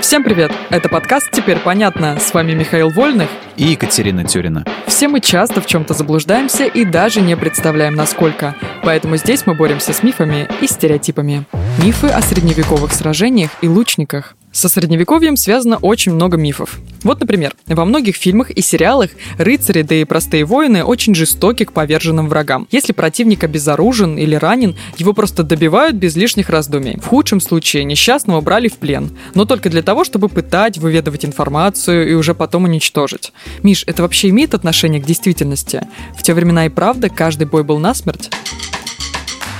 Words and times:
Всем 0.00 0.24
привет! 0.24 0.50
Это 0.70 0.88
подкаст 0.88 1.30
«Теперь 1.30 1.58
понятно». 1.58 2.18
С 2.18 2.32
вами 2.32 2.52
Михаил 2.52 2.88
Вольных 2.88 3.28
и 3.56 3.64
Екатерина 3.64 4.24
Тюрина. 4.24 4.64
Все 4.86 5.08
мы 5.08 5.20
часто 5.20 5.60
в 5.60 5.66
чем-то 5.66 5.92
заблуждаемся 5.92 6.64
и 6.64 6.86
даже 6.86 7.20
не 7.20 7.36
представляем, 7.36 7.94
насколько. 7.94 8.56
Поэтому 8.82 9.18
здесь 9.18 9.46
мы 9.46 9.54
боремся 9.54 9.92
с 9.92 10.02
мифами 10.02 10.48
и 10.62 10.66
стереотипами. 10.66 11.44
Мифы 11.84 12.06
о 12.06 12.22
средневековых 12.22 12.92
сражениях 12.94 13.50
и 13.60 13.68
лучниках. 13.68 14.36
Со 14.52 14.68
средневековьем 14.68 15.36
связано 15.36 15.76
очень 15.76 16.12
много 16.12 16.36
мифов. 16.36 16.80
Вот, 17.04 17.20
например, 17.20 17.54
во 17.66 17.84
многих 17.84 18.16
фильмах 18.16 18.50
и 18.50 18.60
сериалах 18.60 19.10
рыцари, 19.38 19.82
да 19.82 19.94
и 19.94 20.04
простые 20.04 20.44
воины 20.44 20.84
очень 20.84 21.14
жестоки 21.14 21.64
к 21.64 21.72
поверженным 21.72 22.28
врагам. 22.28 22.66
Если 22.72 22.92
противник 22.92 23.44
обезоружен 23.44 24.18
или 24.18 24.34
ранен, 24.34 24.76
его 24.98 25.12
просто 25.12 25.44
добивают 25.44 25.96
без 25.96 26.16
лишних 26.16 26.50
раздумий. 26.50 26.98
В 27.00 27.06
худшем 27.06 27.40
случае 27.40 27.84
несчастного 27.84 28.40
брали 28.40 28.68
в 28.68 28.76
плен, 28.76 29.16
но 29.34 29.44
только 29.44 29.70
для 29.70 29.82
того, 29.82 30.02
чтобы 30.04 30.28
пытать, 30.28 30.78
выведывать 30.78 31.24
информацию 31.24 32.10
и 32.10 32.14
уже 32.14 32.34
потом 32.34 32.64
уничтожить. 32.64 33.32
Миш, 33.62 33.84
это 33.86 34.02
вообще 34.02 34.30
имеет 34.30 34.54
отношение 34.54 35.00
к 35.00 35.06
действительности? 35.06 35.86
В 36.16 36.22
те 36.24 36.34
времена 36.34 36.66
и 36.66 36.70
правда 36.70 37.08
каждый 37.08 37.46
бой 37.46 37.62
был 37.62 37.78
насмерть? 37.78 38.30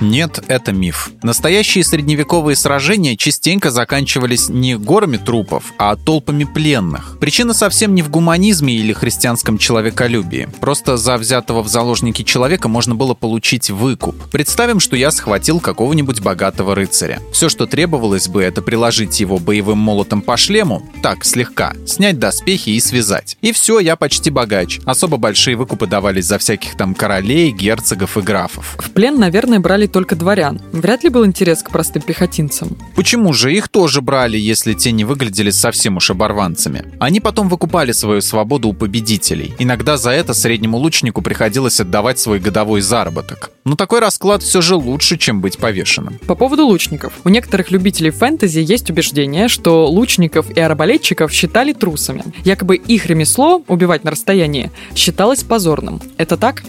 Нет, 0.00 0.42
это 0.48 0.72
миф. 0.72 1.10
Настоящие 1.22 1.84
средневековые 1.84 2.56
сражения 2.56 3.16
частенько 3.16 3.70
заканчивались 3.70 4.48
не 4.48 4.76
горами 4.76 5.16
трупов, 5.16 5.72
а 5.78 5.96
толпами 5.96 6.44
пленных. 6.44 7.18
Причина 7.20 7.54
совсем 7.54 7.94
не 7.94 8.02
в 8.02 8.10
гуманизме 8.10 8.74
или 8.74 8.92
христианском 8.92 9.58
человеколюбии. 9.58 10.48
Просто 10.60 10.96
за 10.96 11.16
взятого 11.16 11.62
в 11.62 11.68
заложники 11.68 12.22
человека 12.22 12.68
можно 12.68 12.94
было 12.94 13.14
получить 13.14 13.70
выкуп. 13.70 14.16
Представим, 14.30 14.80
что 14.80 14.96
я 14.96 15.10
схватил 15.10 15.60
какого-нибудь 15.60 16.20
богатого 16.20 16.74
рыцаря. 16.74 17.20
Все, 17.32 17.48
что 17.48 17.66
требовалось 17.66 18.28
бы, 18.28 18.42
это 18.42 18.62
приложить 18.62 19.20
его 19.20 19.38
боевым 19.38 19.78
молотом 19.78 20.22
по 20.22 20.36
шлему, 20.36 20.82
так, 21.02 21.24
слегка, 21.24 21.74
снять 21.86 22.18
доспехи 22.18 22.70
и 22.70 22.80
связать. 22.80 23.36
И 23.40 23.52
все, 23.52 23.78
я 23.78 23.96
почти 23.96 24.30
богач. 24.30 24.80
Особо 24.84 25.16
большие 25.16 25.56
выкупы 25.56 25.86
давались 25.86 26.26
за 26.26 26.38
всяких 26.38 26.76
там 26.76 26.94
королей, 26.94 27.50
герцогов 27.50 28.16
и 28.16 28.20
графов. 28.20 28.76
В 28.78 28.90
плен, 28.90 29.18
наверное, 29.18 29.60
брали 29.60 29.83
брали 29.84 29.86
только 29.86 30.16
дворян. 30.16 30.60
Вряд 30.72 31.04
ли 31.04 31.10
был 31.10 31.24
интерес 31.24 31.62
к 31.62 31.70
простым 31.70 32.02
пехотинцам. 32.02 32.76
Почему 32.96 33.32
же 33.32 33.52
их 33.52 33.68
тоже 33.68 34.00
брали, 34.00 34.38
если 34.38 34.74
те 34.74 34.92
не 34.92 35.04
выглядели 35.04 35.50
совсем 35.50 35.96
уж 35.96 36.10
оборванцами? 36.10 36.84
Они 37.00 37.20
потом 37.20 37.48
выкупали 37.48 37.92
свою 37.92 38.20
свободу 38.20 38.68
у 38.68 38.72
победителей. 38.72 39.54
Иногда 39.58 39.96
за 39.96 40.10
это 40.10 40.34
среднему 40.34 40.78
лучнику 40.78 41.22
приходилось 41.22 41.80
отдавать 41.80 42.18
свой 42.18 42.40
годовой 42.40 42.80
заработок. 42.80 43.50
Но 43.64 43.76
такой 43.76 44.00
расклад 44.00 44.42
все 44.42 44.60
же 44.60 44.74
лучше, 44.74 45.16
чем 45.16 45.40
быть 45.40 45.58
повешенным. 45.58 46.18
По 46.26 46.34
поводу 46.34 46.66
лучников. 46.66 47.12
У 47.24 47.28
некоторых 47.28 47.70
любителей 47.70 48.10
фэнтези 48.10 48.60
есть 48.60 48.90
убеждение, 48.90 49.48
что 49.48 49.86
лучников 49.86 50.50
и 50.56 50.60
арбалетчиков 50.60 51.32
считали 51.32 51.72
трусами. 51.72 52.24
Якобы 52.44 52.76
их 52.76 53.06
ремесло, 53.06 53.62
убивать 53.68 54.04
на 54.04 54.10
расстоянии, 54.10 54.70
считалось 54.94 55.42
позорным. 55.42 56.00
Это 56.18 56.36
так? 56.36 56.62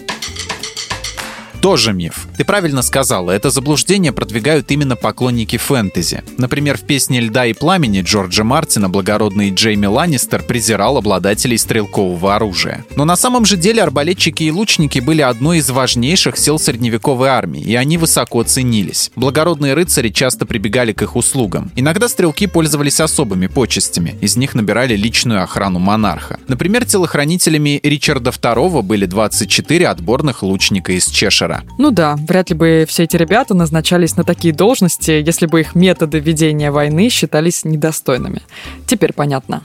Тоже 1.66 1.92
миф. 1.92 2.28
Ты 2.38 2.44
правильно 2.44 2.80
сказала, 2.80 3.32
это 3.32 3.50
заблуждение 3.50 4.12
продвигают 4.12 4.70
именно 4.70 4.94
поклонники 4.94 5.56
фэнтези. 5.56 6.22
Например, 6.38 6.78
в 6.78 6.82
песне 6.82 7.18
«Льда 7.18 7.46
и 7.46 7.54
пламени» 7.54 8.02
Джорджа 8.02 8.44
Мартина 8.44 8.88
благородный 8.88 9.50
Джейми 9.50 9.86
Ланнистер 9.86 10.44
презирал 10.44 10.96
обладателей 10.96 11.58
стрелкового 11.58 12.36
оружия. 12.36 12.84
Но 12.94 13.04
на 13.04 13.16
самом 13.16 13.44
же 13.44 13.56
деле 13.56 13.82
арбалетчики 13.82 14.44
и 14.44 14.52
лучники 14.52 15.00
были 15.00 15.22
одной 15.22 15.58
из 15.58 15.68
важнейших 15.68 16.38
сил 16.38 16.60
средневековой 16.60 17.30
армии, 17.30 17.62
и 17.62 17.74
они 17.74 17.98
высоко 17.98 18.44
ценились. 18.44 19.10
Благородные 19.16 19.74
рыцари 19.74 20.10
часто 20.10 20.46
прибегали 20.46 20.92
к 20.92 21.02
их 21.02 21.16
услугам. 21.16 21.72
Иногда 21.74 22.08
стрелки 22.08 22.46
пользовались 22.46 23.00
особыми 23.00 23.48
почестями, 23.48 24.14
из 24.20 24.36
них 24.36 24.54
набирали 24.54 24.94
личную 24.94 25.42
охрану 25.42 25.80
монарха. 25.80 26.38
Например, 26.46 26.84
телохранителями 26.84 27.80
Ричарда 27.82 28.30
II 28.30 28.82
были 28.82 29.06
24 29.06 29.88
отборных 29.88 30.44
лучника 30.44 30.92
из 30.92 31.06
Чешера 31.06 31.55
мира. 31.56 31.74
Ну 31.78 31.90
да, 31.90 32.16
вряд 32.16 32.50
ли 32.50 32.56
бы 32.56 32.84
все 32.88 33.04
эти 33.04 33.16
ребята 33.16 33.54
назначались 33.54 34.16
на 34.16 34.24
такие 34.24 34.54
должности, 34.54 35.10
если 35.10 35.46
бы 35.46 35.60
их 35.60 35.74
методы 35.74 36.18
ведения 36.18 36.70
войны 36.70 37.08
считались 37.08 37.64
недостойными. 37.64 38.42
Теперь 38.86 39.12
понятно. 39.12 39.62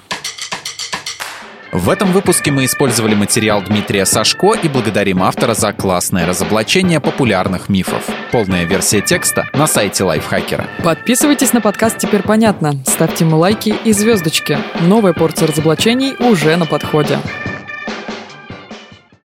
В 1.72 1.90
этом 1.90 2.12
выпуске 2.12 2.52
мы 2.52 2.66
использовали 2.66 3.16
материал 3.16 3.62
Дмитрия 3.62 4.06
Сашко 4.06 4.56
и 4.62 4.68
благодарим 4.68 5.24
автора 5.24 5.54
за 5.54 5.72
классное 5.72 6.26
разоблачение 6.28 7.00
популярных 7.00 7.70
мифов. 7.70 8.04
Полная 8.34 8.66
версия 8.66 9.00
текста 9.00 9.48
на 9.54 9.68
сайте 9.68 10.04
Лайфхакера. 10.04 10.68
Подписывайтесь 10.84 11.54
на 11.54 11.62
подкаст 11.62 11.98
«Теперь 11.98 12.24
понятно». 12.24 12.74
Ставьте 12.86 13.24
ему 13.24 13.38
лайки 13.38 13.74
и 13.86 13.94
звездочки. 13.94 14.58
Новая 14.82 15.14
порция 15.14 15.48
разоблачений 15.48 16.14
уже 16.20 16.58
на 16.58 16.66
подходе. 16.66 17.20